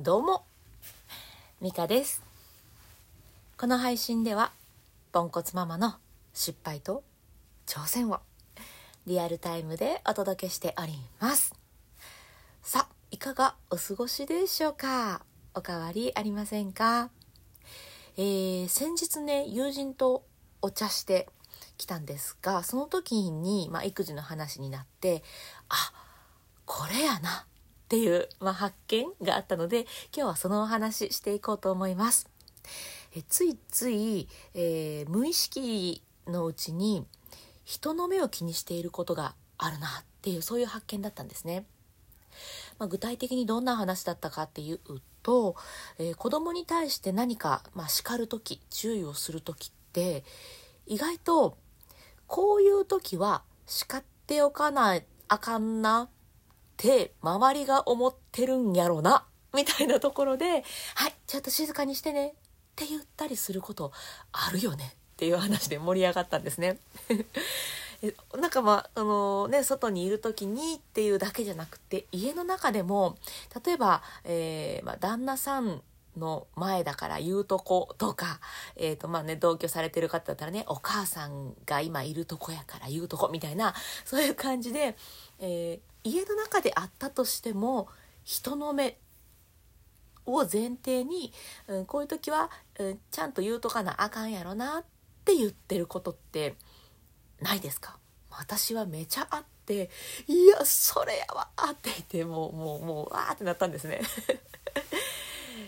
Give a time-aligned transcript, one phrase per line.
[0.00, 0.44] どうも、
[1.60, 2.22] ミカです。
[3.56, 4.52] この配信では、
[5.10, 5.96] ポンコツママの
[6.32, 7.02] 失敗と
[7.66, 8.20] 挑戦を
[9.08, 11.52] リアルタイムでお届けしております。
[12.62, 15.22] さあ、いかがお過ごしでしょうか？
[15.52, 17.10] おかわりありませんか？
[18.16, 20.22] えー、先日ね、友人と
[20.62, 21.28] お茶して
[21.76, 25.24] きたんですが、その時に、まあ、育児の話になって、
[25.68, 25.74] あ、
[26.66, 27.46] これやな
[27.88, 32.28] っていう、まあ、発見があったので今日はそのお話ししていこうと思います。
[33.16, 37.06] えついつい、えー無意識のうちに
[37.64, 41.64] 人の目を気にしていることがあるなっていうそういう発見だったんですね。
[42.78, 44.80] まあ、具体的にどんな話だったかっていう
[45.22, 45.56] と、
[45.98, 50.24] えー子供に対して何か、まあ、叱る時注意をする時って
[50.84, 51.56] 意外と
[52.26, 56.10] こういう時は叱っておかないあかんな
[56.78, 60.62] って周りが思ってるんやろなみたいなところで
[60.94, 62.32] 「はいちょっと静かにしてね」っ
[62.76, 63.92] て言ったりすること
[64.30, 66.78] あるよねっていう話で盛り上がったんですね。
[68.38, 73.18] なんかまああのね外にいる時にっていうだけじゃなくて家の中でも
[73.64, 75.82] 例えば、えーまあ、旦那さん
[76.18, 78.40] の前だから言うとことか、
[78.76, 84.96] えーとまあね、同居されてる方だったらねお母さんが今いるとこやから言うとこみたいなそういう感じで、
[85.38, 87.88] えー家の中であったとしても
[88.22, 88.98] 人の目
[90.24, 91.32] を前提に、
[91.66, 94.84] うん、こういう時は、うん、ちゃんと言うとかなあかんやろなっ
[95.24, 96.54] て言ってることって
[97.42, 97.98] ないですか？
[98.30, 99.90] 私はめちゃあって
[100.28, 104.00] 「いやそれやわ」って言ってもうもうもうわーってなったんですね。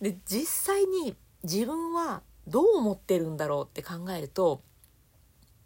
[0.00, 4.62] で実際に自分はどう思ってるんだろうって考えると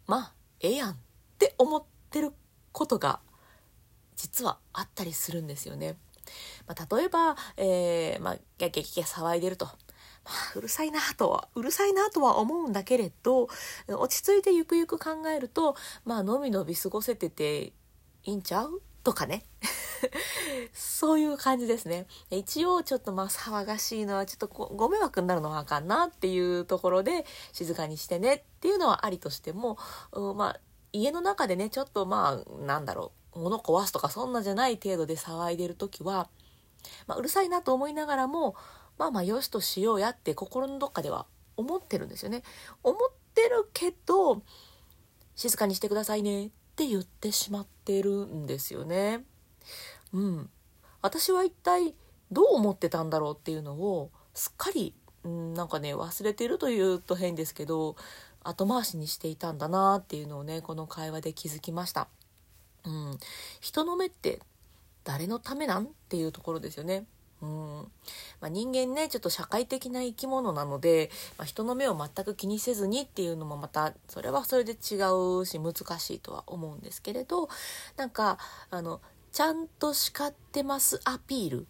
[0.05, 0.95] まあええやんっ
[1.37, 2.31] て思ってる
[2.71, 3.19] ことが
[4.15, 5.95] 実はあったりするんですよね。
[6.67, 9.65] まあ、例えば、えーまあ、ギャギャギャ騒いでると。
[9.65, 9.71] ま
[10.25, 13.47] あ、うるさいなとは、うるさいなとは思うんだけれど、
[13.87, 17.67] 落ち着いてゆくゆく考えると、まあ、のびのび過ごせてて
[18.23, 18.81] いいんちゃう？
[19.03, 19.45] とかね。
[20.73, 22.07] そういう感じですね。
[22.29, 29.77] 一応ちょっとまあ騒がしいのはちょっとご迷惑になるのはあかんなっていうところで静かにしてねっていうのはありとしても、
[30.11, 30.59] うんまあ
[30.93, 36.29] 家の中でねちょっとまあなんだろう物壊すとかそんなじゃない程度で騒いでる時は、
[37.05, 38.55] まあ、うるさいなと思いながらも
[38.97, 42.43] まあまあよしとしようやって心のどっかでは思ってるんですよね。
[42.83, 44.41] 思ってるけど
[45.35, 49.23] 静かにしてくださいねって言ってしまってるんですよね。
[50.13, 50.49] うん、
[51.01, 51.93] 私は一体
[52.31, 57.95] どう思ってたんだろうっていうのをすっかり、うん、なんかね忘れてるというと変ですけど
[58.43, 62.07] 後回しにしていたんだなっていうのをねこの会話で気づきました。
[62.85, 63.17] うん、
[63.59, 64.39] 人の目って
[65.03, 67.05] 誰のためなんっていうところですよね。
[67.41, 67.91] うん
[68.41, 74.97] まあ、人間ねちょっと社会的な生き物なので、まあ、人の目を全く気にせずにっていうのもまたそれはそれで違
[75.41, 77.47] うし難しいとは思うんですけれど
[77.95, 78.39] なんか
[78.71, 79.01] あの
[79.31, 81.67] ちゃんと叱ってますアピール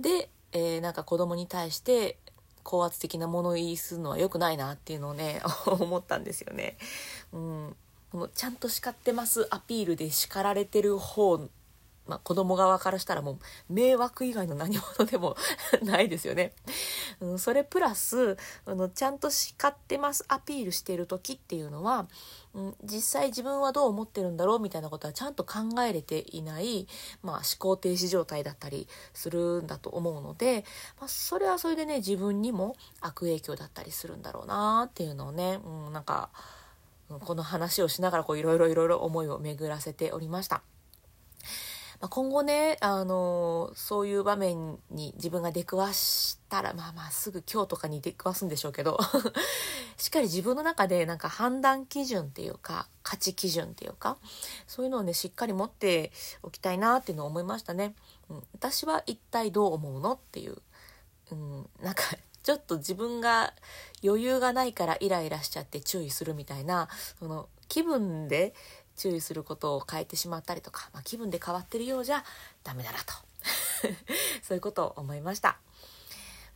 [0.00, 2.18] で、えーなんか子供に対して
[2.62, 6.76] 高圧的な物言いするのは良くないなっていうのをね 思ったんですよね。
[7.32, 7.76] うん、
[8.10, 11.48] このちゃんと叱ってますアピールで叱られてる方
[12.06, 15.36] まあ、子供側からしたらもう迷惑以外の何者でも
[15.82, 16.52] ないですよね。
[17.20, 22.06] うん、それプラスあのちゃんと叱ってますアピールしてる時っていうのは、
[22.54, 26.86] うん、実際自分はどう思ってるんだろうみたいなことはちゃんと考えれていない、
[27.22, 30.64] まあ、思考停止状態だったりするんだと思うので、
[30.98, 36.30] まあ、それはそれでね自分にも悪影響だったりするんだろうなっていうのをね、うん、なんか
[37.08, 40.62] うんこの話をしながらいろいろいろいろ思いを巡らせておりました。
[42.00, 48.98] まあ、今後ね、あのそういう場面に自分が出くわしたら、まあまあすぐ今日とかに出くわすんでしょうけど、
[49.96, 54.18] しっかり自分の中でなんか判断基準っていうか、価値基準っていうか、
[54.66, 56.12] そういうのをね、しっかり持って
[56.42, 57.94] おきたいなっていうのを思いましたね。
[58.28, 60.60] うん、私は一体どう思うのっていう、
[61.30, 62.02] うん、なんか、
[62.42, 63.54] ちょっと自分が
[64.04, 66.88] 余裕がないからイライラしちゃって注意するみたいな、
[67.18, 68.54] その気分で
[68.96, 72.24] 注意することを変えてしまったりとか、まあ、気分で変わってるようじゃ
[72.64, 73.14] ダメだなと
[74.42, 75.58] そういうことを思いました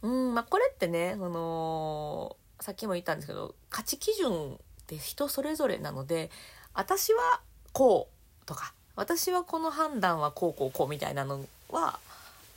[0.02, 4.56] うんまあこれってね、あのーさっきも言ったんですけど価値基準っ
[4.86, 6.30] て人それぞれなので
[6.74, 7.40] 私は
[7.72, 8.08] こ
[8.42, 11.98] うとか私はこの判断はこうこうこうみたいなのは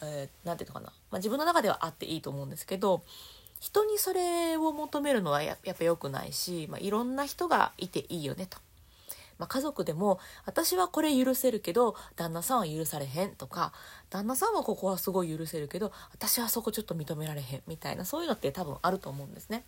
[0.01, 3.01] 何、えーていうのかな、まあ、自分の中ではあっていいと思うんですけど
[3.61, 8.57] 人にそれを求めるのはややっぱ良くないし、まあ、いろんな人がいていいよねと。
[9.37, 13.73] まあ、家族でも私はこれ許せるけど旦那さんは許されへんとか
[14.09, 19.65] 旦那さんはここはすごい許せるけど私はそこちょっと認められへんみたいなそういうのって多分あると思うんですね。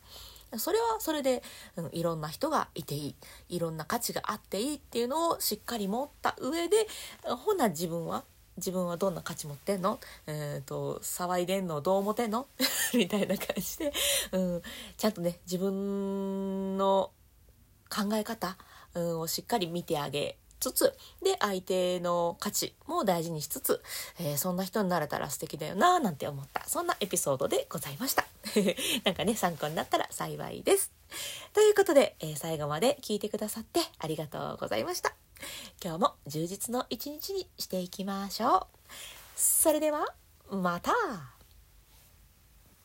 [0.57, 1.43] それはそれで、
[1.75, 3.15] うん、いろんな人がいていい
[3.49, 6.87] いろんな価値があっていいっていうのをしっかり持った上で
[7.23, 8.23] ほな自分は
[8.57, 9.99] 自分はどんな価値持ってんの？
[10.27, 11.81] えっ、ー、と騒いでんの？
[11.81, 12.47] どう思ってんの？
[12.95, 13.91] みたいな感じで、
[14.31, 14.61] うん、
[14.95, 17.11] ちゃんとね自分の
[17.89, 18.57] 考え方、
[18.95, 20.93] うん、をしっかり見てあげつつ
[21.23, 23.81] で相手の価値も大事にしつつ、
[24.19, 26.63] えー、そんな人になれたら素敵だよななんて思った。
[26.67, 28.25] そんなエピソードでございました。
[29.03, 30.91] なんかね参考になったら幸いです。
[31.53, 35.13] ということで、えー、最後まで聞いてくださってありがとうございました。
[35.83, 38.67] 今日も充実の一日にしていきましょう。
[39.35, 40.15] それでは、
[40.49, 41.34] また。